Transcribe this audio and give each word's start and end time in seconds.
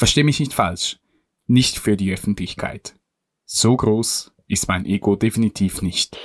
Versteh 0.00 0.22
mich 0.22 0.40
nicht 0.40 0.54
falsch, 0.54 0.98
nicht 1.46 1.78
für 1.78 1.94
die 1.94 2.10
Öffentlichkeit. 2.10 2.94
So 3.44 3.76
groß 3.76 4.32
ist 4.46 4.66
mein 4.66 4.86
Ego 4.86 5.14
definitiv 5.14 5.82
nicht. 5.82 6.16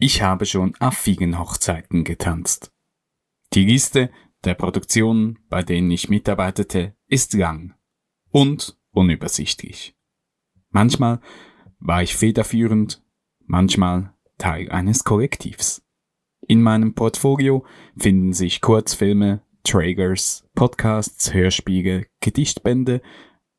Ich 0.00 0.20
habe 0.20 0.46
schon 0.46 0.74
auf 0.80 0.94
vielen 0.94 1.38
Hochzeiten 1.38 2.02
getanzt. 2.02 2.72
Die 3.52 3.66
Liste 3.66 4.10
der 4.42 4.54
Produktionen, 4.54 5.38
bei 5.48 5.62
denen 5.62 5.92
ich 5.92 6.08
mitarbeitete, 6.08 6.96
ist 7.06 7.34
lang 7.34 7.76
und 8.30 8.76
unübersichtlich. 8.90 9.94
Manchmal 10.70 11.20
war 11.78 12.02
ich 12.02 12.16
federführend, 12.16 13.00
manchmal 13.50 14.14
Teil 14.38 14.70
eines 14.70 15.04
Kollektivs. 15.04 15.82
In 16.46 16.62
meinem 16.62 16.94
Portfolio 16.94 17.64
finden 17.96 18.32
sich 18.32 18.60
Kurzfilme, 18.60 19.42
Trailers, 19.64 20.48
Podcasts, 20.54 21.34
Hörspiele, 21.34 22.06
Gedichtbände, 22.20 23.02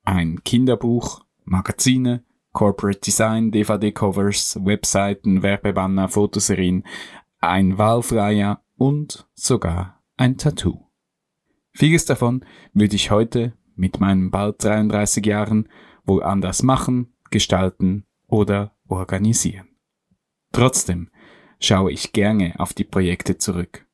ein 0.03 0.43
Kinderbuch, 0.43 1.25
Magazine, 1.43 2.23
Corporate 2.53 2.99
Design, 2.99 3.51
DVD-Covers, 3.51 4.59
Webseiten, 4.63 5.43
Werbebanner, 5.43 6.09
Fotoserien, 6.09 6.83
ein 7.39 7.77
Wahlflyer 7.77 8.63
und 8.77 9.27
sogar 9.35 10.01
ein 10.17 10.37
Tattoo. 10.37 10.87
Vieles 11.73 12.05
davon 12.05 12.43
würde 12.73 12.95
ich 12.95 13.11
heute 13.11 13.53
mit 13.75 13.99
meinen 13.99 14.31
bald 14.31 14.63
33 14.63 15.25
Jahren 15.25 15.69
wohl 16.05 16.23
anders 16.23 16.63
machen, 16.63 17.13
gestalten 17.29 18.05
oder 18.27 18.75
organisieren. 18.87 19.70
Trotzdem 20.51 21.09
schaue 21.59 21.91
ich 21.91 22.11
gerne 22.13 22.59
auf 22.59 22.73
die 22.73 22.83
Projekte 22.83 23.37
zurück 23.37 23.87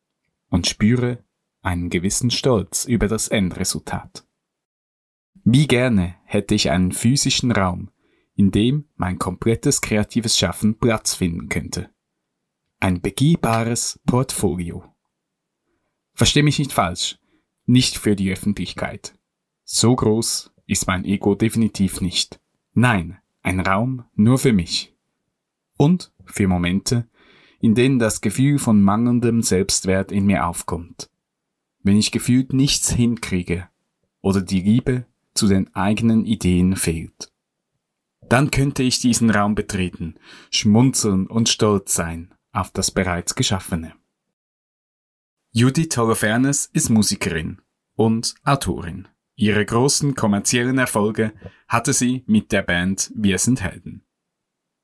und 0.50 0.68
spüre 0.68 1.24
einen 1.62 1.90
gewissen 1.90 2.32
Stolz 2.32 2.86
über 2.86 3.08
das 3.08 3.28
Endresultat. 3.28 4.26
Wie 5.44 5.68
gerne 5.68 6.16
hätte 6.26 6.56
ich 6.56 6.72
einen 6.72 6.92
physischen 6.92 7.52
Raum, 7.52 7.92
in 8.36 8.52
dem 8.52 8.86
mein 8.96 9.18
komplettes 9.18 9.82
kreatives 9.82 10.38
Schaffen 10.38 10.78
Platz 10.78 11.16
finden 11.16 11.50
könnte. 11.50 11.90
Ein 12.80 13.02
begehbares 13.02 14.00
Portfolio. 14.06 14.84
Versteh 16.14 16.44
mich 16.44 16.60
nicht 16.60 16.72
falsch, 16.72 17.18
nicht 17.66 17.98
für 17.98 18.16
die 18.16 18.32
Öffentlichkeit. 18.32 19.16
So 19.64 19.96
groß 19.96 20.52
ist 20.68 20.88
mein 20.88 21.04
Ego 21.06 21.36
definitiv 21.36 22.02
nicht. 22.02 22.40
Nein, 22.74 23.18
ein 23.42 23.60
Raum 23.60 24.06
nur 24.16 24.38
für 24.38 24.54
mich. 24.54 24.96
Und 25.78 26.12
für 26.28 26.48
Momente, 26.48 27.08
in 27.60 27.76
denen 27.76 28.00
das 28.00 28.22
Gefühl 28.22 28.60
von 28.60 28.82
mangelndem 28.82 29.42
Selbstwert 29.42 30.12
in 30.12 30.26
mir 30.26 30.46
aufkommt. 30.46 31.10
Wenn 31.84 31.98
ich 31.98 32.12
gefühlt 32.12 32.54
nichts 32.54 32.92
hinkriege 32.92 33.68
oder 34.22 34.42
die 34.42 34.62
Liebe 34.62 35.06
zu 35.34 35.48
den 35.48 35.74
eigenen 35.76 36.26
Ideen 36.26 36.76
fehlt. 36.76 37.32
Dann 38.28 38.52
könnte 38.52 38.84
ich 38.84 39.00
diesen 39.00 39.30
Raum 39.30 39.56
betreten, 39.56 40.16
schmunzeln 40.52 41.28
und 41.28 41.48
stolz 41.50 41.94
sein 41.94 42.34
auf 42.52 42.72
das 42.72 42.92
bereits 42.92 43.36
Geschaffene. 43.36 43.94
Judith 45.52 45.96
Holofernes 45.96 46.70
ist 46.74 46.90
Musikerin 46.90 47.62
und 47.96 48.36
Autorin. 48.44 49.08
Ihre 49.36 49.64
großen 49.66 50.16
kommerziellen 50.16 50.78
Erfolge 50.78 51.32
hatte 51.68 51.94
sie 51.94 52.24
mit 52.26 52.52
der 52.52 52.64
Band 52.64 53.12
Wir 53.16 53.38
sind 53.38 53.62
Helden. 53.62 54.04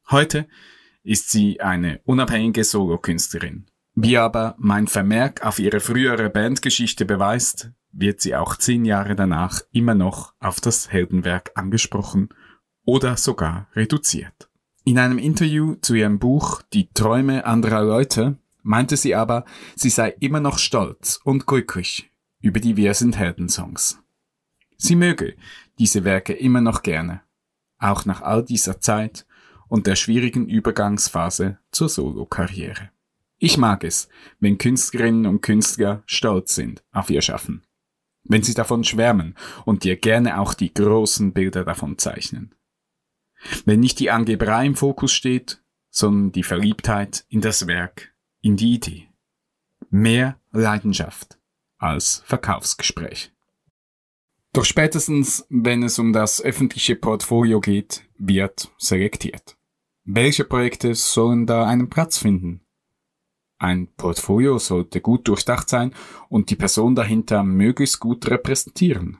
Heute 0.09 0.47
ist 1.03 1.29
sie 1.29 1.61
eine 1.61 1.99
unabhängige 2.05 2.63
Solokünstlerin. 2.63 3.65
Wie 3.95 4.17
aber 4.17 4.55
mein 4.57 4.87
Vermerk 4.87 5.45
auf 5.45 5.59
ihre 5.59 5.79
frühere 5.79 6.29
Bandgeschichte 6.29 7.05
beweist, 7.05 7.71
wird 7.91 8.21
sie 8.21 8.35
auch 8.35 8.55
zehn 8.55 8.85
Jahre 8.85 9.15
danach 9.15 9.61
immer 9.71 9.93
noch 9.93 10.33
auf 10.39 10.59
das 10.59 10.92
Heldenwerk 10.92 11.52
angesprochen 11.55 12.30
oder 12.86 13.17
sogar 13.17 13.67
reduziert. 13.75 14.49
In 14.83 14.97
einem 14.97 15.19
Interview 15.19 15.75
zu 15.75 15.93
ihrem 15.93 16.19
Buch 16.19 16.61
Die 16.73 16.89
Träume 16.92 17.45
anderer 17.45 17.83
Leute 17.83 18.37
meinte 18.63 18.97
sie 18.97 19.13
aber, 19.13 19.45
sie 19.75 19.89
sei 19.89 20.09
immer 20.19 20.39
noch 20.39 20.58
stolz 20.58 21.19
und 21.23 21.45
glücklich 21.45 22.09
über 22.42 22.59
die 22.59 22.75
Wir 22.75 22.93
sind 22.93 23.17
Helden 23.17 23.47
Songs. 23.47 23.99
Sie 24.77 24.95
möge 24.95 25.36
diese 25.80 26.03
Werke 26.03 26.33
immer 26.33 26.61
noch 26.61 26.81
gerne, 26.81 27.21
auch 27.77 28.05
nach 28.05 28.21
all 28.21 28.43
dieser 28.43 28.81
Zeit 28.81 29.25
und 29.73 29.88
der 29.88 29.95
schwierigen 29.95 30.48
Übergangsphase 30.48 31.58
zur 31.72 31.89
Solokarriere. 31.89 32.92
Ich 33.39 33.58
mag 33.58 33.84
es, 33.84 34.08
wenn 34.39 34.60
Künstlerinnen 34.60 35.26
und 35.26 35.42
Künstler 35.42 36.04
stolz 36.06 36.54
sind 36.54 36.84
auf 36.92 37.10
ihr 37.10 37.23
Schaffen. 37.23 37.64
Wenn 38.23 38.44
sie 38.44 38.54
davon 38.54 38.84
schwärmen 38.84 39.34
und 39.66 39.84
dir 39.84 39.95
gerne 39.95 40.39
auch 40.39 40.54
die 40.54 40.72
großen 40.72 41.34
Bilder 41.34 41.66
davon 41.66 41.98
zeichnen. 41.98 42.54
Wenn 43.66 43.80
nicht 43.80 44.00
die 44.00 44.11
Angeberei 44.11 44.67
im 44.67 44.76
Fokus 44.76 45.11
steht, 45.11 45.64
sondern 45.90 46.32
die 46.32 46.44
Verliebtheit 46.44 47.26
in 47.30 47.42
das 47.42 47.66
Werk, 47.66 48.14
in 48.42 48.58
die 48.58 48.76
Idee. 48.76 49.08
Mehr 49.90 50.40
Leidenschaft 50.52 51.40
als 51.80 52.22
Verkaufsgespräch. 52.28 53.32
Doch 54.54 54.66
spätestens, 54.66 55.48
wenn 55.50 55.82
es 55.82 55.98
um 55.98 56.14
das 56.14 56.44
öffentliche 56.44 56.95
Portfolio 56.95 57.60
geht, 57.60 58.04
wird 58.20 58.72
selektiert. 58.78 59.58
Welche 60.05 60.43
Projekte 60.43 60.95
sollen 60.95 61.45
da 61.45 61.65
einen 61.65 61.89
Platz 61.89 62.17
finden? 62.17 62.65
Ein 63.58 63.87
Portfolio 63.95 64.58
sollte 64.58 64.99
gut 64.99 65.30
durchdacht 65.30 65.69
sein 65.69 65.93
und 66.27 66.49
die 66.49 66.58
Person 66.58 66.93
dahinter 66.93 67.43
möglichst 67.43 68.02
gut 68.02 68.30
repräsentieren. 68.30 69.19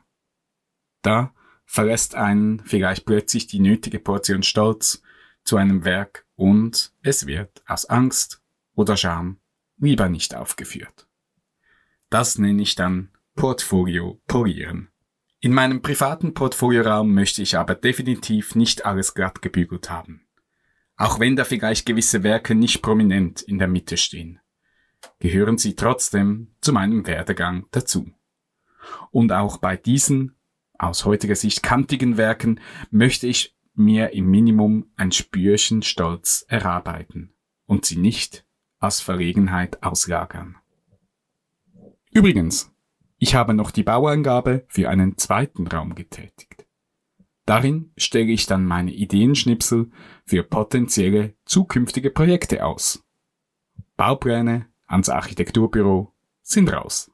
Da 1.02 1.34
verlässt 1.66 2.16
einen 2.16 2.60
vielleicht 2.66 3.06
plötzlich 3.06 3.48
die 3.48 3.62
nötige 3.62 4.00
Portion 4.00 4.44
Stolz 4.44 5.02
zu 5.46 5.56
einem 5.56 5.86
Werk 5.86 6.26
und 6.36 6.92
es 7.02 7.28
wird 7.28 7.64
aus 7.66 7.86
Angst 7.86 8.42
oder 8.76 8.98
Scham 8.98 9.40
lieber 9.78 10.10
nicht 10.10 10.36
aufgeführt. 10.36 11.08
Das 12.10 12.38
nenne 12.38 12.62
ich 12.62 12.76
dann 12.76 13.10
Portfolio 13.36 14.22
polieren. 14.28 14.90
In 15.40 15.54
meinem 15.54 15.82
privaten 15.82 16.34
Portfolioraum 16.34 17.14
möchte 17.14 17.42
ich 17.42 17.58
aber 17.58 17.76
definitiv 17.76 18.56
nicht 18.56 18.86
alles 18.86 19.14
glatt 19.14 19.42
gebügelt 19.42 19.90
haben 19.90 20.23
auch 20.96 21.20
wenn 21.20 21.36
da 21.36 21.44
vielleicht 21.44 21.86
gewisse 21.86 22.24
Werke 22.24 22.56
nicht 22.56 22.82
prominent 22.82 23.42
in 23.42 23.60
der 23.60 23.68
Mitte 23.68 23.98
stehen, 23.98 24.40
gehören 25.20 25.58
sie 25.58 25.76
trotzdem 25.76 26.54
zu 26.62 26.74
meinem 26.74 27.06
Werdegang 27.08 27.66
dazu. 27.72 28.12
Und 29.12 29.32
auch 29.32 29.58
bei 29.58 29.78
diesen, 29.78 30.36
aus 30.78 31.06
heutiger 31.06 31.36
Sicht 31.36 31.64
kantigen 31.64 32.18
Werken, 32.18 32.60
möchte 32.92 33.28
ich 33.28 33.56
mir 33.76 34.14
im 34.14 34.30
Minimum 34.30 34.92
ein 34.96 35.12
Spürchen 35.12 35.82
Stolz 35.82 36.46
erarbeiten 36.48 37.34
und 37.66 37.86
sie 37.86 37.98
nicht 37.98 38.46
aus 38.80 39.00
Verlegenheit 39.00 39.82
auslagern. 39.82 40.58
Übrigens, 42.12 42.72
ich 43.18 43.36
habe 43.36 43.54
noch 43.54 43.72
die 43.72 43.84
Bauangabe 43.84 44.66
für 44.68 44.90
einen 44.90 45.18
zweiten 45.18 45.66
Raum 45.68 45.96
getätigt. 45.96 46.63
Darin 47.46 47.92
stelle 47.98 48.32
ich 48.32 48.46
dann 48.46 48.66
meine 48.66 48.94
Ideenschnipsel 48.94 49.92
für 50.26 50.44
potenzielle 50.44 51.36
zukünftige 51.46 52.10
Projekte 52.10 52.66
aus. 52.66 53.04
Baupläne 53.98 54.68
ans 54.88 55.10
Architekturbüro 55.10 56.14
sind 56.42 56.72
raus. 56.72 57.13